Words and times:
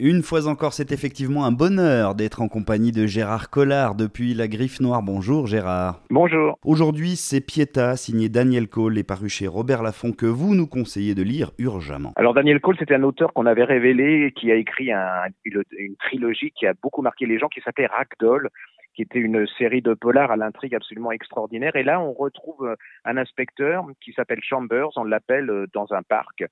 Une 0.00 0.22
fois 0.24 0.48
encore, 0.48 0.72
c'est 0.72 0.90
effectivement 0.90 1.44
un 1.44 1.52
bonheur 1.52 2.16
d'être 2.16 2.42
en 2.42 2.48
compagnie 2.48 2.90
de 2.90 3.06
Gérard 3.06 3.48
Collard 3.48 3.94
depuis 3.94 4.34
La 4.34 4.48
Griffe 4.48 4.80
Noire. 4.80 5.04
Bonjour 5.04 5.46
Gérard. 5.46 6.00
Bonjour. 6.10 6.58
Aujourd'hui, 6.64 7.14
c'est 7.14 7.40
Pieta, 7.40 7.94
signé 7.94 8.28
Daniel 8.28 8.66
Cole 8.66 8.98
et 8.98 9.04
paru 9.04 9.28
chez 9.28 9.46
Robert 9.46 9.84
Laffont, 9.84 10.10
que 10.10 10.26
vous 10.26 10.56
nous 10.56 10.66
conseillez 10.66 11.14
de 11.14 11.22
lire 11.22 11.52
urgemment. 11.58 12.12
Alors 12.16 12.34
Daniel 12.34 12.58
Cole, 12.58 12.74
c'était 12.76 12.96
un 12.96 13.04
auteur 13.04 13.32
qu'on 13.34 13.46
avait 13.46 13.62
révélé, 13.62 14.32
qui 14.34 14.50
a 14.50 14.56
écrit 14.56 14.90
une, 14.90 15.62
trilogie 16.00 16.50
qui 16.50 16.66
a 16.66 16.74
beaucoup 16.82 17.00
marqué 17.00 17.26
les 17.26 17.38
gens, 17.38 17.46
qui 17.46 17.60
s'appelait 17.60 17.86
Ragdoll 17.86 18.48
qui 18.94 19.02
était 19.02 19.18
une 19.18 19.46
série 19.58 19.82
de 19.82 19.94
polars 19.94 20.30
à 20.30 20.36
l'intrigue 20.36 20.74
absolument 20.74 21.12
extraordinaire. 21.12 21.76
Et 21.76 21.82
là, 21.82 22.00
on 22.00 22.12
retrouve 22.12 22.76
un 23.04 23.16
inspecteur 23.16 23.84
qui 24.00 24.12
s'appelle 24.12 24.40
Chambers, 24.42 24.90
on 24.96 25.04
l'appelle 25.04 25.50
euh, 25.50 25.66
dans 25.72 25.92
un 25.92 26.02
parc. 26.02 26.44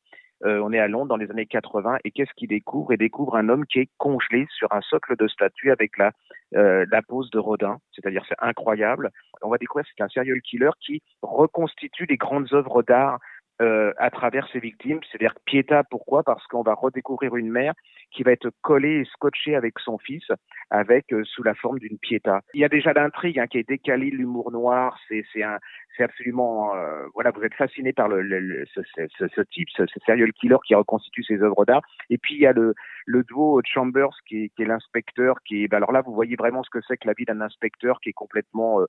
Euh, 0.44 0.58
on 0.58 0.72
est 0.72 0.78
à 0.78 0.88
Londres 0.88 1.06
dans 1.06 1.16
les 1.16 1.30
années 1.30 1.46
80 1.46 1.98
et 2.04 2.10
qu'est-ce 2.10 2.32
qu'il 2.36 2.48
découvre? 2.48 2.92
Il 2.92 2.98
découvre 2.98 3.36
un 3.36 3.48
homme 3.48 3.64
qui 3.64 3.78
est 3.78 3.90
congelé 3.98 4.46
sur 4.50 4.72
un 4.72 4.80
socle 4.80 5.16
de 5.16 5.28
statue 5.28 5.70
avec 5.70 5.96
la, 5.98 6.10
euh, 6.56 6.84
la 6.90 7.00
pose 7.00 7.30
de 7.30 7.38
Rodin, 7.38 7.78
c'est-à-dire 7.92 8.24
c'est 8.28 8.36
incroyable. 8.40 9.10
On 9.42 9.50
va 9.50 9.58
découvrir 9.58 9.86
c'est 9.96 10.02
un 10.02 10.08
serial 10.08 10.40
killer 10.40 10.70
qui 10.80 11.00
reconstitue 11.22 12.06
les 12.06 12.16
grandes 12.16 12.52
œuvres 12.52 12.82
d'art 12.82 13.20
euh, 13.62 13.92
à 13.96 14.10
travers 14.10 14.48
ses 14.52 14.58
victimes. 14.58 14.98
C'est-à-dire 15.08 15.34
Pieta, 15.44 15.84
pourquoi? 15.84 16.24
Parce 16.24 16.44
qu'on 16.48 16.62
va 16.62 16.74
redécouvrir 16.74 17.36
une 17.36 17.50
mère 17.50 17.74
qui 18.10 18.24
va 18.24 18.32
être 18.32 18.50
collée 18.60 19.00
et 19.00 19.04
scotchée 19.04 19.54
avec 19.54 19.78
son 19.78 19.98
fils, 19.98 20.24
avec 20.70 21.12
euh, 21.12 21.22
sous 21.24 21.44
la 21.44 21.54
forme 21.54 21.78
d'une 21.78 21.96
Pieta. 21.96 22.40
Il 22.54 22.60
y 22.60 22.64
a 22.64 22.68
déjà 22.68 22.92
l'intrigue 22.92 23.38
hein, 23.38 23.46
qui 23.46 23.58
est 23.58 23.68
décalée, 23.68 24.10
l'humour 24.10 24.50
noir. 24.50 24.98
C'est 25.08 25.24
c'est 25.32 26.02
absolument 26.02 26.74
euh, 26.74 27.06
voilà. 27.14 27.30
Vous 27.30 27.42
êtes 27.42 27.54
fasciné 27.54 27.92
par 27.92 28.08
le, 28.08 28.64
ce, 28.74 29.40
type, 29.42 29.68
ce, 29.76 29.84
serial 30.04 30.32
killer 30.32 30.56
qui 30.66 30.74
reconstitue 30.74 31.22
ses 31.22 31.40
œuvres 31.40 31.64
d'art. 31.64 31.82
Et 32.10 32.18
puis 32.18 32.34
il 32.34 32.40
y 32.40 32.46
a 32.46 32.52
le 32.52 32.74
le 33.06 33.22
duo 33.22 33.60
Chambers 33.64 34.16
qui 34.26 34.50
est, 34.58 34.64
l'inspecteur 34.64 35.36
qui. 35.46 35.68
Ben 35.68 35.76
alors 35.76 35.92
là, 35.92 36.02
vous 36.02 36.14
voyez 36.14 36.34
vraiment 36.34 36.64
ce 36.64 36.70
que 36.70 36.80
c'est 36.88 36.96
que 36.96 37.06
la 37.06 37.14
vie 37.14 37.24
d'un 37.24 37.40
inspecteur 37.40 38.00
qui 38.00 38.10
est 38.10 38.14
complètement 38.14 38.80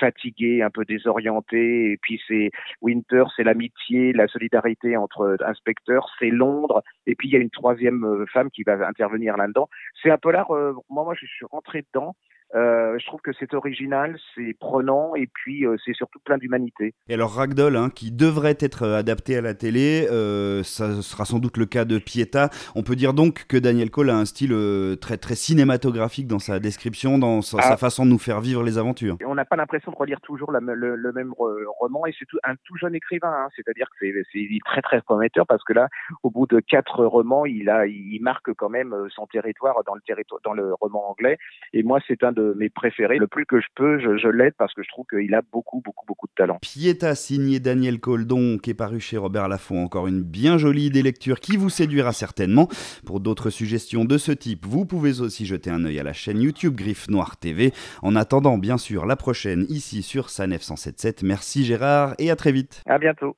fatigué, 0.00 0.62
un 0.62 0.70
peu 0.70 0.84
désorienté. 0.84 1.92
Et 1.92 1.96
puis 2.00 2.20
c'est 2.26 2.50
Winter, 2.82 3.24
c'est 3.36 3.44
l'amitié, 3.44 4.12
la 4.16 4.28
solidarité 4.28 4.96
entre 4.96 5.36
inspecteurs. 5.44 6.08
C'est 6.18 6.30
Londres. 6.30 6.82
Et 7.06 7.14
puis 7.14 7.28
il 7.28 7.32
y 7.32 7.36
a 7.36 7.40
une 7.40 7.50
troisième 7.50 8.04
euh, 8.04 8.26
femme 8.32 8.50
qui 8.50 8.62
va 8.62 8.86
intervenir 8.86 9.36
là-dedans. 9.36 9.68
C'est 10.02 10.10
un 10.10 10.18
polar. 10.18 10.50
Euh, 10.50 10.72
moi, 10.90 11.04
moi, 11.04 11.14
je 11.18 11.26
suis 11.26 11.46
rentré 11.50 11.84
dedans. 11.92 12.14
Euh, 12.54 12.96
je 12.98 13.06
trouve 13.06 13.20
que 13.20 13.32
c'est 13.38 13.54
original, 13.54 14.16
c'est 14.34 14.56
prenant 14.58 15.14
et 15.16 15.26
puis 15.26 15.66
euh, 15.66 15.76
c'est 15.84 15.94
surtout 15.94 16.20
plein 16.20 16.38
d'humanité. 16.38 16.94
Et 17.08 17.14
alors 17.14 17.34
Ragdoll, 17.34 17.76
hein, 17.76 17.90
qui 17.90 18.12
devrait 18.12 18.56
être 18.60 18.84
euh, 18.84 18.98
adapté 18.98 19.36
à 19.36 19.40
la 19.40 19.54
télé, 19.54 20.06
ça 20.62 21.02
sera 21.02 21.24
sans 21.24 21.38
doute 21.38 21.56
le 21.56 21.66
cas 21.66 21.84
de 21.84 21.98
Pieta. 21.98 22.50
On 22.74 22.82
peut 22.82 22.96
dire 22.96 23.14
donc 23.14 23.46
que 23.48 23.56
Daniel 23.56 23.90
Cole 23.90 24.10
a 24.10 24.16
un 24.16 24.24
style 24.24 24.54
très 25.00 25.16
très 25.16 25.34
cinématographique 25.34 26.26
dans 26.26 26.38
sa 26.38 26.60
description, 26.60 27.18
dans 27.18 27.42
sa, 27.42 27.58
ah. 27.60 27.76
façon 27.76 28.04
de 28.04 28.10
nous 28.10 28.18
faire 28.18 28.40
vivre 28.40 28.62
les 28.62 28.78
aventures. 28.78 29.16
On 29.26 29.34
n'a 29.34 29.44
pas 29.44 29.56
l'impression 29.56 29.90
de 29.90 29.96
relire 29.96 30.20
toujours 30.20 30.52
le, 30.52 30.60
le, 30.74 31.12
même 31.12 31.32
roman 31.80 32.06
et 32.06 32.14
c'est 32.18 32.26
un 32.44 32.54
tout 32.64 32.76
jeune 32.76 32.94
écrivain, 32.94 33.32
hein. 33.32 33.48
c'est-à-dire 33.56 33.88
que 33.90 34.06
c'est 34.32 34.48
très 34.64 34.82
très 34.82 35.00
prometteur 35.00 35.46
parce 35.46 35.64
que 35.64 35.72
là, 35.72 35.88
au 36.22 36.30
bout 36.30 36.46
de 36.46 36.60
quatre 36.60 37.04
romans, 37.04 37.46
il 37.46 37.68
a 37.68 37.86
il 37.86 38.20
marque 38.22 38.52
quand 38.54 38.68
même 38.68 38.94
son 39.10 39.26
territoire 39.26 39.82
dans 39.84 39.94
le 39.94 40.00
territoire 40.02 40.40
dans 40.44 40.52
le 40.52 40.74
roman 40.74 41.10
anglais. 41.10 41.38
Et 41.72 41.82
moi, 41.82 42.00
c'est 42.06 42.22
un 42.22 42.32
de 42.36 42.54
mes 42.56 42.68
préférés. 42.68 43.18
Le 43.18 43.26
plus 43.26 43.46
que 43.46 43.60
je 43.60 43.66
peux, 43.74 43.98
je, 43.98 44.28
l'aide 44.28 44.54
parce 44.58 44.74
que 44.74 44.82
je 44.82 44.88
trouve 44.88 45.06
qu'il 45.08 45.34
a 45.34 45.42
beaucoup, 45.52 45.80
beaucoup, 45.84 46.04
beaucoup 46.06 46.26
de 46.26 46.32
talent. 46.36 46.58
Pieta, 46.60 47.14
signé 47.14 47.58
Daniel 47.58 47.98
Coldon, 47.98 48.58
qui 48.58 48.70
est 48.70 48.74
paru 48.74 49.00
chez 49.00 49.16
Robert 49.16 49.48
Laffont. 49.48 49.82
Encore 49.82 50.06
une 50.06 50.22
bien 50.22 50.58
jolie 50.58 50.86
idée 50.86 51.02
lecture 51.02 51.40
qui 51.40 51.56
vous 51.56 51.70
séduira 51.70 52.12
certainement. 52.12 52.68
Pour 53.04 53.20
d'autres 53.20 53.50
suggestions 53.50 54.04
de 54.04 54.18
ce 54.18 54.32
type, 54.32 54.66
vous 54.66 54.84
pouvez 54.84 55.20
aussi 55.20 55.46
jeter 55.46 55.70
un 55.70 55.84
œil 55.84 55.98
à 55.98 56.02
la 56.02 56.12
chaîne 56.12 56.40
YouTube 56.40 56.74
Griffe 56.76 57.08
Noire 57.08 57.36
TV. 57.38 57.72
En 58.02 58.14
attendant, 58.14 58.58
bien 58.58 58.78
sûr, 58.78 59.06
la 59.06 59.16
prochaine 59.16 59.66
ici 59.68 60.02
sur 60.02 60.30
Sanef 60.30 60.62
177. 60.62 61.22
Merci 61.22 61.64
Gérard 61.64 62.14
et 62.18 62.30
à 62.30 62.36
très 62.36 62.52
vite. 62.52 62.82
À 62.86 62.98
bientôt. 62.98 63.34